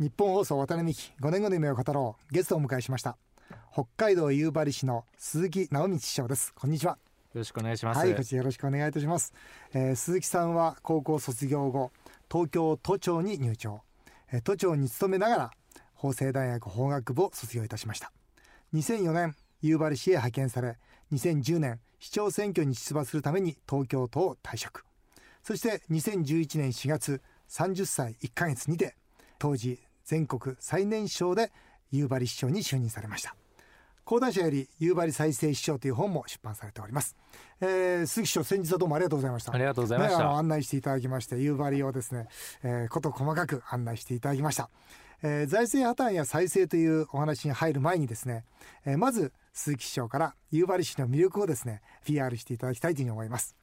[0.00, 2.32] 日本放送渡辺美希5年後の夢を語ろう。
[2.32, 3.16] ゲストをお迎えしました。
[3.72, 6.54] 北海道夕張市の鈴木直道師匠です。
[6.54, 6.92] こんにちは。
[6.92, 6.98] よ
[7.40, 7.98] ろしくお願いします。
[7.98, 9.34] はいこちらよろしくお願いいたします、
[9.74, 11.90] えー、鈴木さんは高校卒業後
[12.30, 13.80] 東京都庁に入庁、
[14.30, 15.50] えー、都庁に勤めながら
[15.94, 18.12] 法政大学法学部を卒業いたしました。
[18.74, 20.78] 2004年夕張市へ派遣され
[21.12, 24.84] 2010年市長選挙に出馬するために東京都を退職。
[25.42, 28.94] そして2011年4月30歳1ヶ月にて
[29.40, 31.52] 当時全国最年少で
[31.90, 33.36] 夕張市長に就任されました。
[34.06, 37.14] 講談社より夕張再生市長という本も出版されております、
[37.60, 39.52] えー、鈴木市長先日はどうもありがとうございました。
[39.52, 42.26] ありがとうございました、ね、案内していただきまして夕張をですね、
[42.62, 44.70] えー、こと細かく案内していただきました、
[45.22, 48.46] えー、財政破綻や再生というお話に入る前にですね、
[48.86, 53.56] えー、まず鈴木市長から夕張市の魅力をですね PR していただきたいというふうに思います。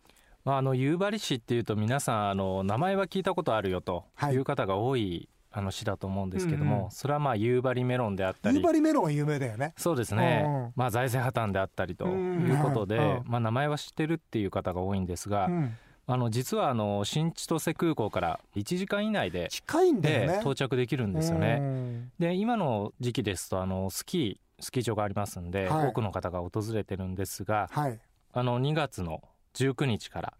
[0.44, 5.27] まあ、あの夕張市っていうと皆さんあの名前は聞いたことあるよという方が多い
[5.58, 8.58] あの市だと思うんですけども、うんうん、それはまあ夕張メロンであったり。
[8.58, 9.74] 夕張メロンは有名だよね。
[9.77, 22.10] そうですね、うん、まあ、財政破綻であったりということで、うん、まあ、名前は知ってるっていう方が多いんですが、うん、あの実はあの新千歳空港から1時間以内で近いんだよ、ね、到着できるんですよね。
[22.20, 27.99] で今の時期ですとあのスキースキー場がありますんで、はい、多くの方が訪れてるんですが、はい、
[28.34, 29.21] あの2月の
[29.55, 30.34] 19日から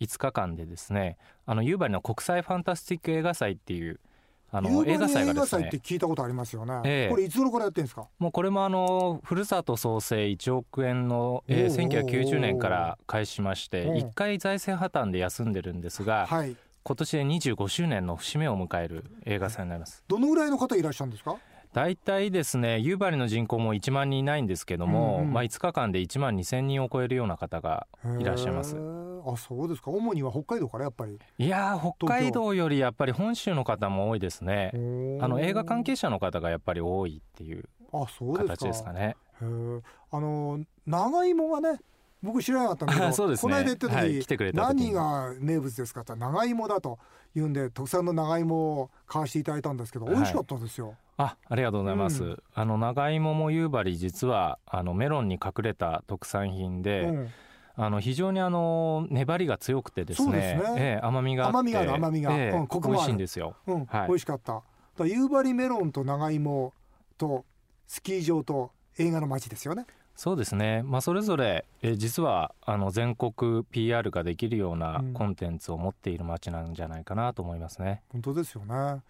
[0.00, 4.00] 5日間でですね、あの夕張の国際ファンタスティック映画祭っていう
[4.54, 5.66] あの映画祭がですね。
[5.66, 8.06] って聞いたことありますよね、えー、これいつ頃からやってんですか？
[8.18, 20.04] もうこれもあのふるさと創生1億円の、えー、1990年から開始しまして1回財政破綻で休んでるんですが、はい、今年で25周年の節目を迎える映画祭になります。
[20.06, 21.36] どのぐらいの方いらっしゃるんですか？
[21.72, 27.86] 大体ですね夕張の人口も1万人いないんですけども、うんうん、まあ、5日間で1万2千人を超えるような方が
[28.20, 28.76] いらっしゃいます
[29.24, 29.90] あそうですか。
[29.90, 31.18] 主には北海道からやっぱり？
[31.38, 34.70] いや北海道よりやっぱり本州の方も多いですね。
[35.20, 37.68] あの映画関係者の方がやっぱり多いっていう
[38.36, 39.16] 形ですかね。
[39.40, 41.80] あの長芋がね
[42.22, 46.98] 僕知らなかったんだけど そうです、ね、この間行った時、はい、来てくれた何が名物ですかって長芋だと
[47.34, 50.94] 言うんで特産の長芋を買わしていただいたんですけど、美味しかったですよ。
[51.16, 57.28] あありがとうございます、うん、あの長芋も夕張実はあのメロンに隠れた特産品で、うん、
[57.74, 64.62] あの非常にあの粘りが強くてですねですね、えー、甘みが甘みがある甘みが、えー、うん、コク美味しいんですよ、うんはい、美味しかった。
[65.04, 66.74] 夕張メロンと長芋
[67.16, 67.44] と
[67.86, 69.86] スキー場と映画の街ですよね。
[70.14, 78.02] そうですね、まあ、それぞれ、え実はあの全国 PR ができるようなコンテンツを持っている街なんじゃないかなと思いますね。
[78.12, 79.02] 本当ですよね、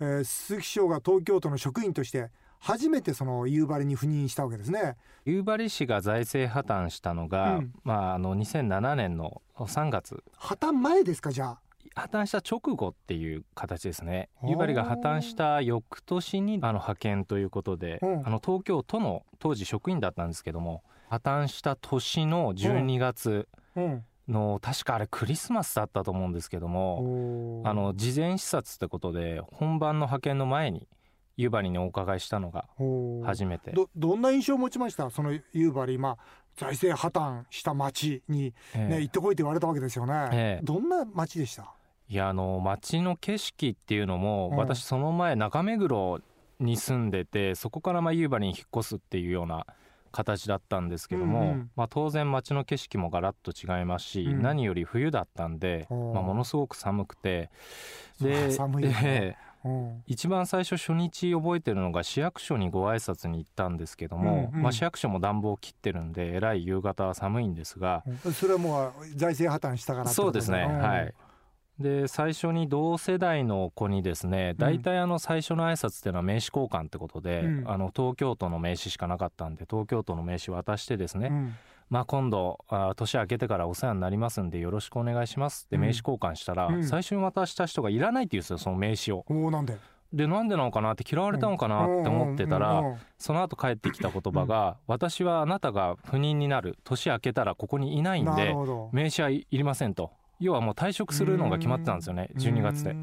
[0.00, 2.30] えー、鈴木市長が東京都の職員として
[2.64, 4.96] 初めてその夕張に赴任したわけですね。
[5.26, 10.24] 夕張市が財政破綻したのが、うん、まあ、あの2007年の3月。
[10.38, 11.60] 破綻前ですかじゃあ？
[11.94, 14.30] 破綻した直後っていう形ですね。
[14.42, 18.06] 夕張が破綻した翌年にあの派遣ということで、う。
[18.06, 23.46] ん、あの東京都の当時職員だったんですけども破綻した年の12月
[24.26, 30.88] の、確かあれクリスマスだったと思うんですけどもあの事前視察ってことで本番の派遣の前に
[31.36, 32.66] 夕張にお伺いしたのが
[33.24, 33.72] 初めて。
[33.72, 35.10] どどんな印象を持ちました？
[35.10, 36.18] その夕張まあ
[36.56, 38.98] 財政破綻した町にね、ね、え。
[38.98, 41.74] ー、行ってこいって言われたわけですよね、えー、どんな町でした？
[42.08, 46.20] いやあの街の景色っていうのも、うん、私その前中目黒
[46.60, 49.66] に住んでてそこからまあ夕張に引っ越すっていうような
[50.12, 57.50] 形だったんですけども、うんうん、まあ、当然街の景色もガラッと違いますし、うん、何より冬だったんで、まあ、ものすごく寒くて
[58.20, 59.36] で、寒いね、
[60.06, 68.04] 一番最初初日覚えてるのが市役所にご挨拶に行ったんですけども、うんうん、まあ、市役所も暖房を切ってるんでえらい夕方は寒いんですが、
[68.34, 71.14] それはもう財政破綻したからそうですね、はい。
[71.78, 81.54] で最初に同世代の子にですね大体あの最初の挨拶っていうのは名刺交換ってことで、うん、あの東京都の名刺しかなかったんで東京都の名刺渡してですね、うん、
[81.94, 85.66] まあ、今度あ年明けてからお世話になりますんでよろしくお願いします。
[85.66, 89.24] って名刺交換したら、うん、最初に渡した人がいらないって言うんですよその名刺を。
[89.52, 89.78] なんで？
[90.12, 92.82] でなんでなのかなって嫌われたのかなって思ってたら
[93.16, 98.52] その後帰ってきた言葉が「私はあなたが不妊になる年明けたらここにいないんで
[98.90, 100.10] 名刺はいりません」と。
[100.40, 102.96] 要はもう退職するのが決まってたんですよね12月で。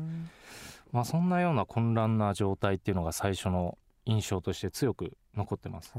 [0.92, 5.94] まあ、そんなような混乱な状態っていうのが最初の印象として強く残ってます。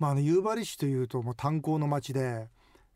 [0.00, 2.48] まあ、あの夕張市というともう炭鉱の町で、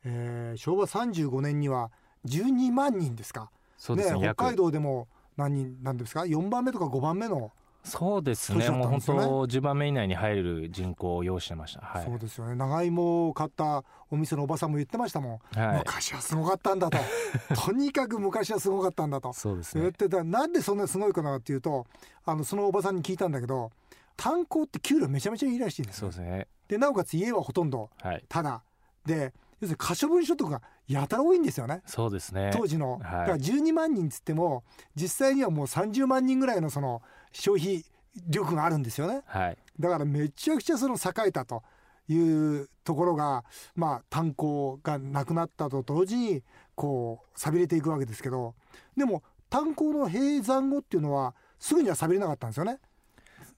[0.05, 1.93] えー、昭和35年には
[2.27, 3.51] 12万人ですか。
[3.77, 5.06] そうですねね北海道でも
[5.37, 7.53] 何人なんですか？4番目とか5番目の
[7.85, 16.97] そうですね、もう本当、10番目以内に入る人口を要してました、はい、そうですよね、長芋を買ったお店のおばさんも言ってましたもん、はい、昔はすごかったんだと、
[17.55, 21.87] とにかく昔はすごかったんだと、そうですね、言ってた、なんでそんなすごいかなっていうと、
[22.25, 23.71] あのそのおばさんに聞いたんだけど、
[24.17, 27.91] 炭鉱って給料めちゃめちゃいいらしいんですそうですねでなおかつ家はほとんど
[28.29, 28.63] ただ、は
[29.07, 31.83] い、で要するに可処分所得がやたら多いんですよね。
[31.87, 32.51] そうですね。
[32.53, 34.65] 当時の、はい、だから12万人っつっても
[34.95, 37.03] 実際にはもう30万人ぐらいのその
[37.33, 37.85] 消費
[38.29, 41.63] 力があるんですよね、はい、だからめちゃくちゃその栄えたと
[42.09, 43.45] いうところが
[43.75, 46.43] まあ炭鉱がなくなったと同時に
[46.75, 48.55] こう寂れていくわけですけど
[48.97, 52.79] でも炭鉱の閉山後っていうのはすぐには寂れなかったんですよね。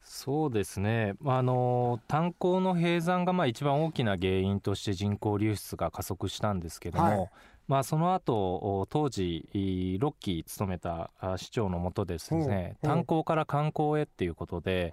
[0.09, 7.31] そうですね、あの炭鉱の閉山がまあ一番大きな原因として人口流出が加速したんですけども、はい、
[7.67, 14.93] まあ、その後当時6期務めた市長のもとですね炭鉱から観光へっていうことで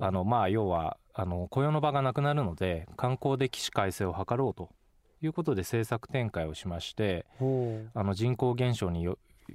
[0.00, 4.70] あのまあ要はあの雇用の場がなくなるので観光で起死回生を図ろうと
[5.22, 7.26] いうことで政策展開をしまして
[7.94, 9.06] あの人口減少に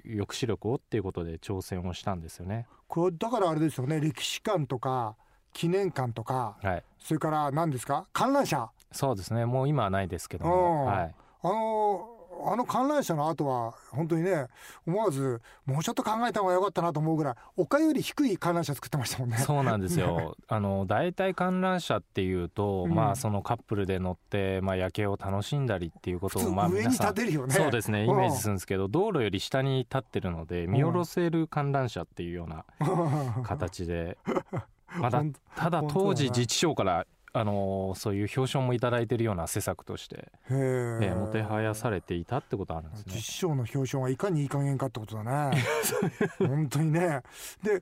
[0.06, 2.68] 抑止力をっていうことで挑戦をしたんですよね。
[2.88, 4.00] これだからあれですよね。
[4.00, 5.16] 歴史館とか
[5.54, 8.08] 記念館とか、はい、それから何ですか？
[8.14, 8.70] 観覧車。
[8.92, 9.46] そうですね。
[9.46, 14.48] もう今はないですけども、はい、あのあの観覧車の後は本当にね
[14.86, 19.38] 思わずもうちょっと考えた方が良かったなと思うぐらい丘より低い観覧車作ってましたもんね。
[19.38, 20.36] そうなんですよ。
[20.48, 27.54] あの大体観覧車っていうと、うん、まあそのカップルで乗って、まあ、夜景を楽しんだりっていうことをまあ上に立てるよね。
[27.54, 32.66] そうですねイメージするんですけど、道路より下に立ってるので見下ろせる観覧車っていうような
[33.44, 34.18] 形で、
[34.98, 35.24] まだ
[35.56, 43.14] ただ当時自治省からあのそういう表彰も頂いてるような施策として、えー、もてはやされていたってことあるんですね。
[43.16, 45.64] 実証の表彰がいかにいい加減かってことだね。
[46.40, 47.22] 本当にね。
[47.64, 47.82] で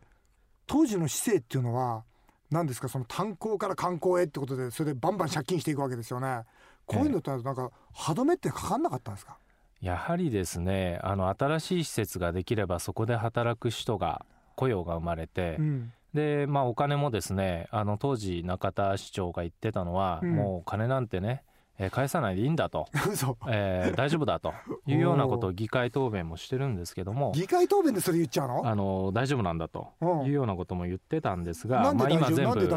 [0.68, 2.04] 当時の市政っていうのは
[2.52, 2.88] 何ですか？
[2.90, 6.44] その炭鉱から観光へってことでそれでバンバン借金していくわけですよね。
[6.86, 9.38] こういうのってなんか歯止めってかかんなかったんですか、
[9.80, 14.26] やはりですねあの新しい施設ができればそこで働く人が
[14.56, 21.44] 雇用が生まれて、うん、でまあお金もですねあの当時中田市長が言ってたのは、うん、もう金なんてね
[21.80, 22.88] えー、返さないでいいんだと、
[23.48, 24.54] えー、大丈夫だと。
[24.86, 27.32] いうようなことを議会答弁もしてるんですけども。
[27.34, 28.68] 議会答弁でそれ言っちゃうの？
[28.68, 29.88] あの大丈夫なんだと。
[30.26, 32.68] いうようなことも言ってたんですが、まあ、今全部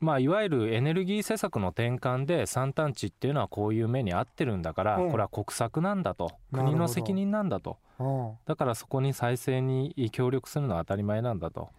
[0.00, 6.32] まあ、いわゆるエネルギー政策の転換で山間地っていうのはこういう目に遭ってるんだから、これは国策なんだと。
[6.52, 7.78] 国の責任なんだと。
[8.44, 11.70] だからそこに再生に協力するのは当たり前なんだと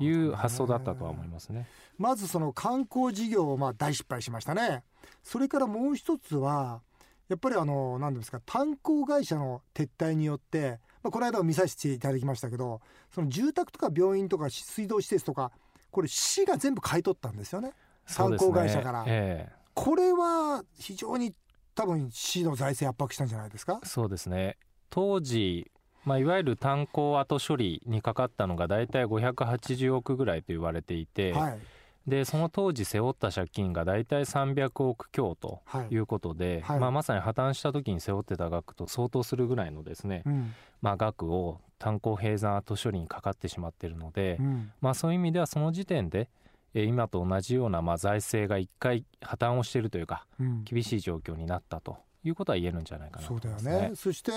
[0.00, 1.66] いう発想だったとは思いますね。
[1.98, 4.82] まずその観光事業をまあ大失敗しましたね。
[5.22, 6.80] それからもう一つは
[7.28, 12.80] やっぱりあの何ですか炭鉱会社の撤退によって、まあ、この間も見させていただきましたけど
[13.12, 15.50] その住宅とか病院とか水道施設とか
[15.90, 17.72] これ市が全部買い取ったんですよね。
[18.06, 19.48] 炭鉱会社から、ねえ。
[19.50, 21.34] ー、これは非常に
[21.74, 23.80] 多分市の財政圧迫したんじゃないですか？
[23.82, 24.56] そうですね。
[24.90, 25.70] 当時
[26.06, 31.58] まあ、いわゆる炭鉱後処理にかかったのが大体580億ぐらいと言われていて、はい、
[32.06, 35.60] でその当時背負った借金が大体300億強と
[35.90, 35.96] い。
[35.96, 36.76] うことで、はい。
[36.76, 46.28] はい、まあ、まさに破綻した時に背負ってた額と相当するぐらいのですね、うん、まあ、額を炭鉱閉山後処理にかかってしまっているので、うん、まあ、そういう意味ではその時点で
[46.72, 51.96] 今と同じようなまあ財政が一回破綻をしているというか、うん、厳しい状況になったと
[52.28, 53.92] いうことは言えるんじゃないかなね、そうだよね。
[53.94, 54.32] そして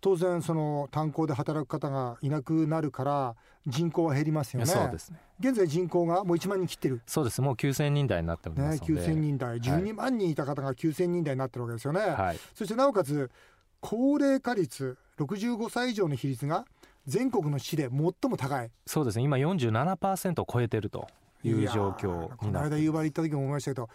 [0.00, 3.36] 当然その炭鉱で働く方がいなくなるから
[3.66, 4.66] 人口は減りますよね。
[4.66, 5.18] そうですね。
[5.40, 7.00] 現在人口がもう1万人切ってる。
[7.06, 7.40] そうです。
[7.40, 9.58] もう9000人台になっておりますので、ね、9000人台。
[9.58, 13.30] 12万人いた方が9000人台になってるわけですよね、はい、そしてなおかつ
[13.80, 16.66] 高齢化率65歳以上の比率が
[17.06, 18.70] 全国の市で最も高い。
[18.86, 19.24] そうですね。
[19.24, 21.08] 今47%を超えてると
[21.42, 23.88] いう状況この間夕張行った時も思いましたけど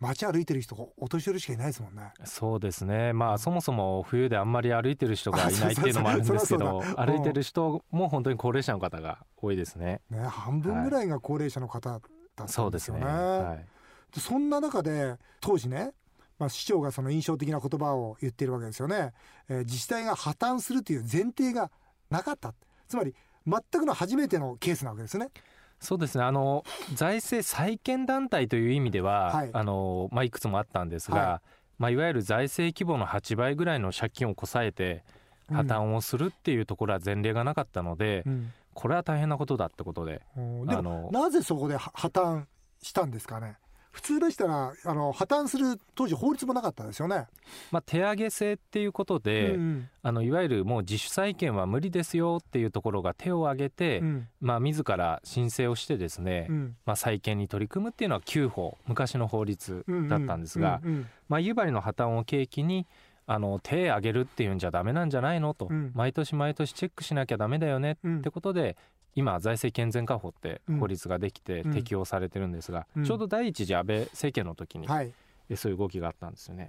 [0.00, 2.12] 街歩いてる人お年寄りしかいないですもんね。
[2.24, 3.12] そうですね。
[3.12, 10.00] まあそもそも冬であんまり歩いてる人がいないっていうのもあるんですけど歩いてる人も本当に高齢者の方が多いですね。
[10.10, 12.00] ね半分ぐらいが高齢者の方だっ
[12.36, 15.92] たんですよね、はい、そうですね、はい、そんな中で当時ね
[16.38, 19.12] まあ、市長がその印象的な言葉を言ってるわけですよね、
[19.48, 21.72] えー、自治体が破綻するという前提が
[22.10, 22.54] なかった。
[22.86, 23.12] つまり
[23.46, 25.30] 全くの初めてのケースなわけですね
[25.80, 26.24] そうですね。
[26.24, 29.50] あの財政再建団体という意味では、はい。
[29.52, 31.48] あのまあ、いくつもあったんですが、はい。
[31.78, 35.04] まあ、いわゆる財政規模の8倍ぐらいの借金をこさえて
[35.48, 42.44] 破綻をするっていうところは前例がなかったので、うん、これは大変なことだってことで、でもなぜそこで破綻
[42.82, 43.56] したんですかね？
[43.98, 47.26] 普通でしたらあの破綻する当時法律もなかったですよね。
[47.72, 60.80] まあ、手上げ制っていうことで、うんうん、あのいわゆるもう自主債権は無理ですよっていうところが手を挙げて、うん、まあ、自ら申請をしてですね、うん、まあ、債権に取り組むっていうのは旧法昔の法律だったんですが、
[61.28, 62.86] まあ、夕張の破綻を契機に
[63.26, 68.76] あの手挙げるっていうんじゃダメなんじゃないのと、うん、毎年毎年チェックしなきゃダメだよねってことで、
[69.18, 75.12] 今財政健全化法って法律ができて適用されてるんですが、ちょうど第一次安倍政権の時に、はい、
[75.56, 76.68] そういう動きがあったんですよね。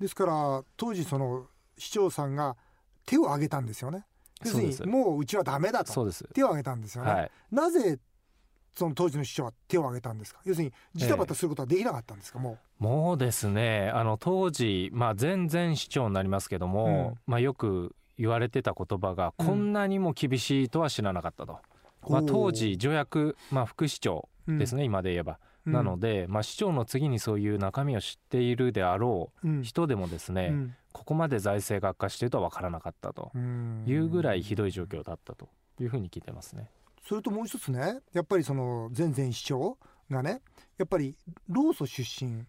[0.00, 1.46] ですから当時その
[1.78, 2.56] 市長さんが
[3.06, 4.04] 手を挙げたんですよね。
[4.44, 5.92] 要するにもううちはダメだと。
[6.34, 7.10] 手を挙げたんですよね。
[7.12, 7.98] はい、なぜ
[8.74, 10.40] その当時の市長は手を挙げたんですか？
[10.44, 12.82] 要するにジタバタすることはできなかったんですか、もう。
[12.82, 21.58] もうですねあの当時、まあ、前々市長になりますけども、うん、まあ、よく言われてた言葉が、こんなにも厳しいとは知らなかったと、
[22.06, 25.38] まあ、当時助役、まあ、副市長ですね、今で言えば。
[25.64, 30.52] なので、まあ、市長の次にそういう中身を知っているであろう人でもですね、
[30.92, 33.32] ここまで財政が悪化しているとは分からなかったと。
[33.86, 35.48] いうぐらいひどい状況だったと。
[35.80, 36.68] いうふうに聞いてますね。
[37.02, 39.78] それともう一つねやっぱりその前々市長
[40.10, 40.42] がね
[40.76, 41.16] やっぱり
[41.48, 42.44] 労組出身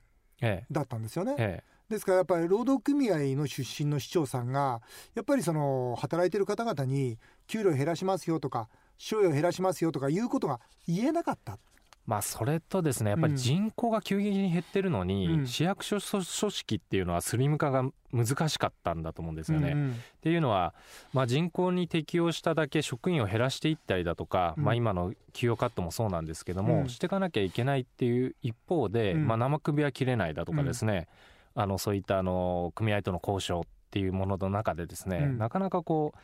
[0.69, 1.35] だったんですよね。
[1.37, 4.81] ええですからやっぱり労働組合の出身の市長さんが
[5.13, 11.59] やっぱりその働いてる方々に給料減らしますよとか賞与減らしますよとかいうことが言えなかった。
[12.07, 19.71] まあ、それとですねやっぱり人口が急激に減ってるのに、うん、市役所組織っていうのはスリム化が難しかったんだと思うんですよね。
[19.71, 20.73] うんうん、っていうのは、
[21.13, 31.07] まあ、人口に適応しただけ職員を減らしていったりだとか、うん、まあ、今の給与カットもそうなんですけども、うん、していかなきゃいけないっていう一方で、まあ、生首は切れないだとかですね、
[31.55, 36.19] あのそういったあの組合との交渉っていうものの中でですね、なかなかこう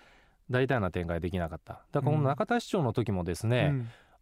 [0.50, 1.82] 大胆な展開できなかった。
[1.92, 3.74] だからこの中田市長の時もですね、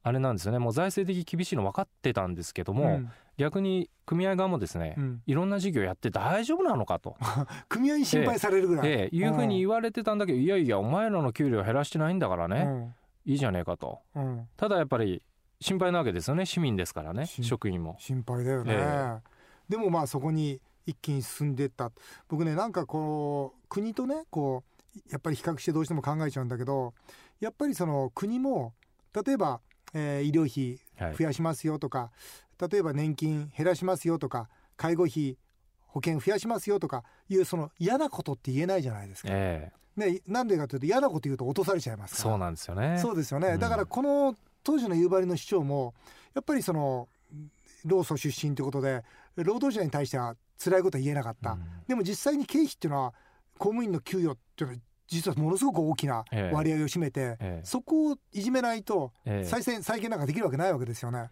[0.06, 0.60] あれなんですよね。
[0.60, 7.18] もう財政的厳しいの分かってたんですけども、うん、逆に組合側もですね、うん、いろんな事業やって大丈夫なのかと。
[7.70, 9.16] 組合に心配されるぐらい、ええ。
[9.16, 12.96] いうふうに言われてたんだけどいやいやお前らの給料減らしてないんだからね、うん、
[13.26, 14.02] いいじゃねえかと、
[14.58, 15.24] ただやっぱり
[15.60, 16.46] 心配なわけですよね。
[16.46, 17.26] 市民ですからね。
[17.26, 17.96] 職員も。
[17.98, 19.20] 心配だよね、えー、
[19.70, 21.92] でもまあそこに一気に進んでった。
[22.28, 24.64] 僕ねなんかこう国とねこ
[24.96, 26.94] うやっぱり比較してどうしても考えちゃうんだけど
[27.40, 28.74] やっぱりその国も
[29.14, 29.60] 例えば
[29.96, 30.80] えー、医療費
[31.18, 32.12] 増やしますよとか、
[32.60, 35.38] はい、例えば年金減らしますよとか介護費
[35.88, 39.30] 保険増やしますよとかいうその嫌なことって言えないじゃないですか。
[39.32, 42.32] えー、ね、なんでかというと嫌なこと言うと落とされちゃいますから。
[42.32, 43.00] そうなんですよね。
[43.02, 45.94] そうですよね、うん、だからこの当時の夕張の市長も
[46.34, 47.08] やっぱりその
[47.86, 49.04] 労組出身ということで
[49.36, 53.14] 労働者に対しては辛いことは言えなかった、うん、でも実際に経費っていうのは
[53.58, 59.14] 公務員の給与っていうのは実はものすごく大きな割合を占めて、ええ、そこをいじめないと
[59.44, 61.30] 再選、再建なんかできるわけないわけですよね。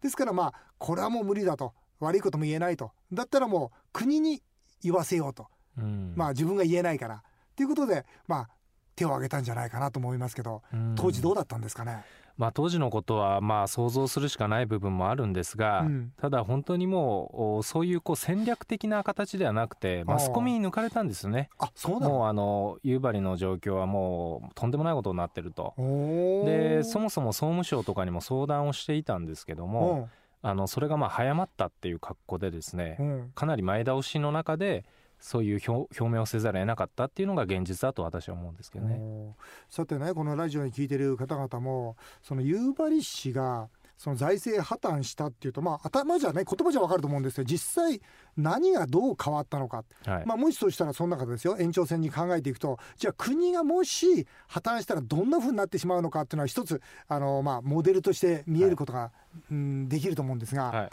[0.00, 1.74] ですからまあこれはもう無理だと。
[1.98, 2.92] 悪いことも言えないと。
[3.10, 4.42] だったらもう国に
[4.82, 5.46] 言わせようと、
[5.78, 7.22] うん、まあ自分が言えないから。
[7.56, 8.48] ということでまあ
[8.94, 10.62] 手を挙げたんじゃないかなと思いますけど、
[10.94, 12.04] 当時どうだったんですかね？
[12.36, 21.48] まあ、当時のことはまあ想像するしかない部分もあるんですが、うん、ただ本当にもうそういうこう戦略的な形ではなくてマスコミに抜かれたんですよね。
[21.58, 25.74] あそうもうあの夕張の状況はもうとんでもないことになってると。
[25.76, 30.10] でそもそも総務省とかにも相談をしていたんですけども
[30.42, 34.84] あのそれがまあ早まったっていう格好でですね、かなり前倒しの中で
[35.20, 39.34] そういう表明をせざるを得なかったっていうのが現実だと私は思うんですけどね。
[39.68, 48.00] さてねこのラジオに聞いてる方々もその夕張市がその財政破綻したっていうとまあ頭じゃね言葉じゃ分かると思うんですけど実際
[48.36, 51.56] 何がどう変わったのか、はい、まあもしそうしたらその中でですよ。
[51.58, 52.78] 延長線に考えていくと。
[52.96, 59.10] じゃあ国がもし破綻したらどんなふうになってしまうのかっていうのは一つあのまあモデルとして見えることが、はい、
[59.52, 60.90] うんできると思うんですが、はい、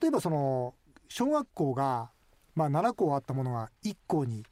[0.00, 0.74] 例えばその
[1.08, 2.10] 小学校が
[2.54, 4.44] まあ、7校あったものが1校に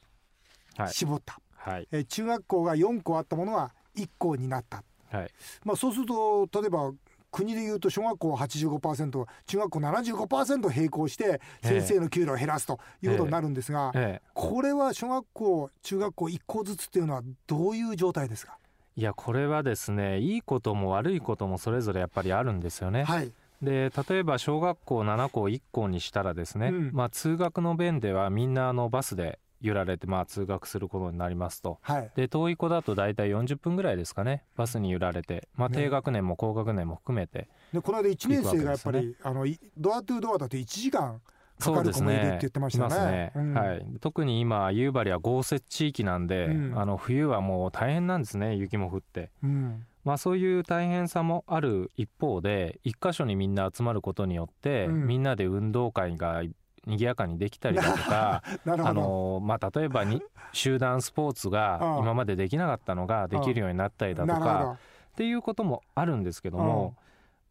[0.91, 5.31] 絞った、はい、え中学校が4校あったものが1校になった、はい。
[5.63, 6.91] まあ、そうすると例えば
[7.31, 14.21] 国でいうと小学校は85%中学校75%並行して先生の給料を減らすということになるんですが、ええ。
[14.25, 18.57] え、これは小学校中学校1校ずつっていうのはどういう状態ですか？
[18.97, 23.03] いやこれはですねいいことも悪いこともそれぞれやっぱりあるんですよね。
[23.05, 23.31] はい
[23.61, 39.45] で例えば小学校7校1校にしたらですね、うん、まあ、通学の便ではみんなあのバスで揺られてまあ通学することになりますと、はい、で遠い子だと大体40分ぐらいですかねバスに揺られて、まあ、低学年も高学年も含めて、でこの間1年生がやっぱり、ね、あの
[39.77, 41.21] ドアトゥードアだと1時間
[41.59, 43.11] かかる子もいるって言ってましたね。
[43.11, 43.31] ね。
[43.35, 49.29] うん、はい、特に今夕張は豪雪地域なんで、うん、あの冬はもう大変なんですね雪も降って。
[49.43, 56.41] うんまあ、そういう大変さもある一方で一箇所にみんな集まることによって、うん、みんなで運動会が
[56.87, 60.21] 賑やかにできたりだとか あの、まあ、例えばに
[60.53, 64.77] 集団スポーツが今までできなかったのができるようになったりだとか
[65.11, 66.95] っていうこともあるんですけども、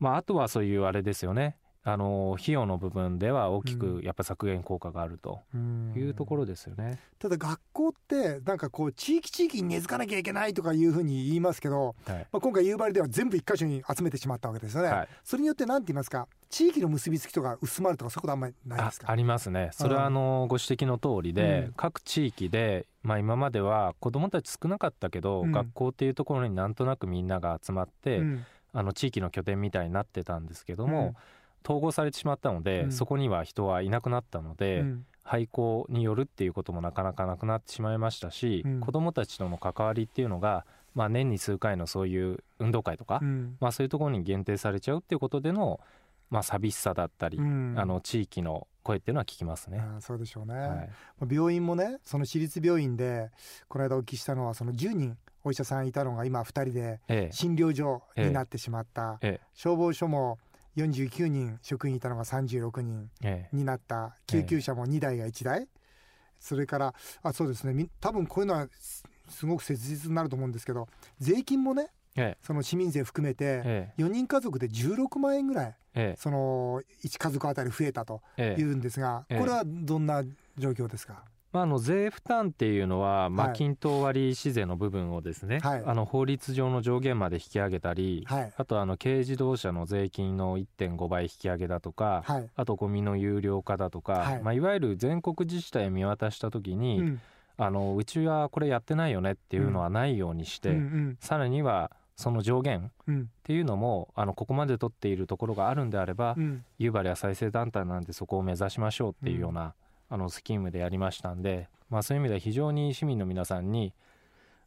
[0.00, 5.40] まあ、あとはそういうあれですよねあの費用の部分では大きくやっぱ削減効果があると
[5.96, 16.28] いうところですよね、ただ学校ってなんかこう地域地域に根付かなきゃいけないとかいうふうに言いますけど、はい、まあ、今回夕張では全部一箇所に集めてしまったわけですよね、はい、それによって何て言いますか？
[16.50, 19.10] 地域の結びつきとか薄まるとかそういうことあんまりないですか？
[19.10, 19.70] ありますね。
[19.72, 28.44] それはあのご指摘の通りで、うん、各地域でまあ、今までは子どもたち少なかったけど、うん、学校っていうところになんとなくみんなが集まって、うん、
[28.75, 31.14] あの地域の拠点みたいになってたんですけども、
[31.64, 40.64] 統合されてしまったので、うん、そこには人はいなくなったので、うん、廃校によるっていうこともなかなかなくなってしまいましたし、うん、子どもたちとの関わりっていうのが、
[40.95, 43.21] まあ、年に数回のそういう運動会とか、
[43.61, 45.81] まあ、そういうところに限定されちゃうっていうことでの、
[46.31, 49.79] まあ、寂しさだったり、あの地域の声っていうのは聞きますね。
[49.81, 50.88] あそうでしょうね、は
[51.23, 53.31] い、病院もねその私立病院で
[53.69, 59.26] この間お聞きしたのはその10人お医者さんいたのが今2人で診療所になってしまった、え。
[59.26, 60.38] ええ、消防署も
[60.77, 63.11] 49人職員いたのが36人
[63.53, 65.69] になった、救急車も2台が1台、
[66.39, 67.89] それからあそうですね。
[68.00, 68.69] 多分こういうのは
[69.29, 71.89] すごく切実になると思うんですけど税金もね、
[72.43, 75.77] その市民税含めて4人家族で16万円ぐらい、
[76.17, 80.25] その1家族あたり増えたというんですが、これはどんな
[80.57, 94.42] 状況ですか、まあ、あの税負担っていうのは、まあ、均等割市税の部分をですね、はい、あの法律上の上限まで引き上げたり、はい、あとあの軽自動車の税金の1.5倍引き上げだとか、はい、あとゴミの有料化だとか、はい。
[94.42, 97.21] まあ、いわゆる全国自治体を見渡した時に、うん、
[97.57, 100.76] あのうちはこれやってないよねっていうのはないようにして、うん。
[100.76, 100.83] うん。
[100.83, 101.90] うん、さらには
[102.21, 109.75] その上限っていうのも、あのここまで取っているところがあるんであれば、うん、夕張は再生団体なんでそこを目指しましょうっていうような、
[110.11, 113.95] あのスキームでやりましたんで、まあ、そういう意味では非常に市民の皆さんに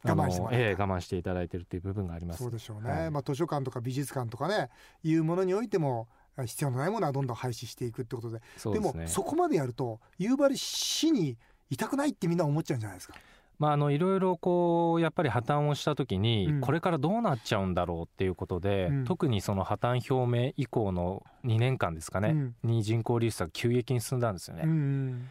[0.02, 2.42] 我慢してええ、我慢していただいているという部分があります。
[2.42, 4.70] そうでしょうね、はい、まあ、図書館とか美術館とかね
[5.02, 6.08] いうものにおいても
[6.44, 8.40] 必要のないものはどんどん廃止していくってことで。
[8.64, 11.36] で、ね,、もそこまでやると夕張市に
[11.70, 13.14] いたくないってみんな思っちゃうんじゃないですか？
[13.58, 24.64] まあ、あのいろいろこうやっぱり破綻をした時にこれからどうなっちゃうんだろうっていうことで、うん、特にその破綻表明以降の2年間ですかね、うん、に人口流出が急激に進んだんですよね。
[24.64, 25.30] うん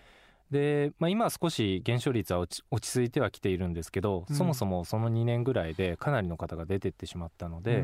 [0.53, 7.83] で、まあ、今は少し減少率は落ち落ち着いてはきているんですけど、そもそもその2年ぐらいでかなりの方が出てってしまったので、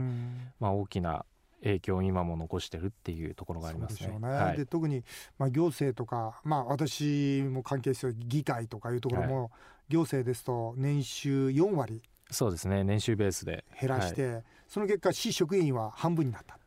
[0.60, 1.26] まあ、大きな
[1.64, 4.08] 影響を今も残してるっていうところがありますね。
[4.08, 4.28] で、ね。
[4.28, 5.04] はい、特に
[5.40, 9.50] まあ行政とか、まあ、私も関係する議会とかいうところも、はい、
[9.90, 12.84] 行政ですと年収4割そうですね。
[12.84, 13.66] 年収ベースで。
[13.82, 16.60] 減らして、はい、その結果市職員は半分になった。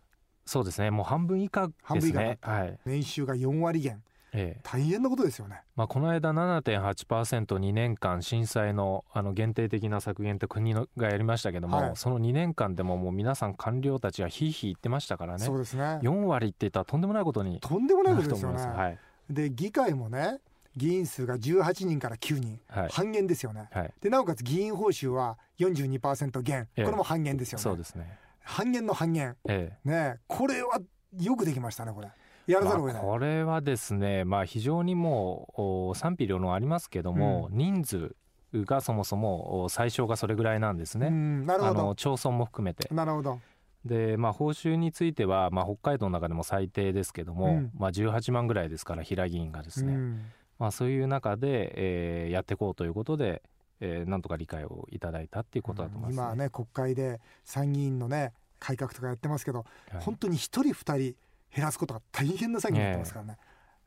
[0.44, 0.90] そうですね。
[0.90, 4.02] もう半分以下ですね、はい、年収が4割減
[4.34, 15.44] ええ、大変なことですよね、まあ、この間 7.8%2 年間震災のあの限定的な削減って国のがやりましたけども、はい、その2年間でももう皆さん官僚たちがひいひい言ってましたからね。
[15.44, 16.00] そうですね。
[16.02, 20.38] 4割って言ったらとんでもないことにとんでもないことですよね、はい、で議会もね
[20.76, 27.62] 議員数が18人から9人、はい、半減ですよね、はい、でなおかつ議員報酬は42%減、ええ、これも半減ですよね。
[27.62, 28.18] そうですね。
[28.40, 30.80] 半減の半減、ええ、ねこれは
[31.20, 32.08] よくできましたねこれ
[32.46, 38.16] やらざるを得ない、まあ、これはですね、まあ、非常にもう賛否両論ありますけども、うん、人数
[38.54, 41.94] がそもそも最小がそれぐらいなんですね、なるほど。
[41.94, 42.92] 町村も含めて。
[42.92, 43.40] なるほど。
[43.84, 50.22] でまあ、報酬については、まあ、北海道の中でも最低ですけども、うん、まあ、18万ぐらいですから平議員がですね、うん、
[50.60, 53.42] まあ、そういう中で、えー、やっていこうということで、
[53.80, 61.16] えー、なんとか理解をいただいたっていうことだと思います、ね、今ね国会で参議院のね改革とかやってますけど、はい、本当に一人二人
[61.54, 63.38] 減らすことが大変な作業になってますからね、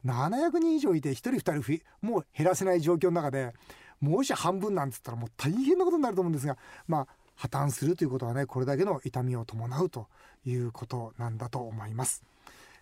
[0.06, 3.54] えー、700人以上いて1人2人もう減らせない状況の中で
[4.02, 10.08] もし半分なんつったらもう大変なことになると思うんですがまあ破綻するということはねこれだけの痛みを伴うと
[10.46, 12.24] いうことなんだと思います、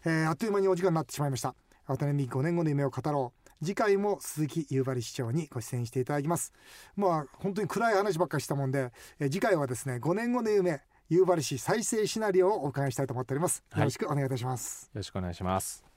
[0.06, 1.56] えー、あっという間にお時間になってしまいました。
[1.86, 3.66] 渡辺美5年後の夢を語ろう。
[3.66, 6.54] 次回も鈴木夕張市長にご出演していただきます。
[6.96, 10.82] まあ本当に暗い話ばっかりしたもんで、えー、次回はですね5年後の夢
[11.14, 15.93] 夕張市再生シナリオをお伺いしたいと思っております、よろしくお願いいたします、よろしくお願いします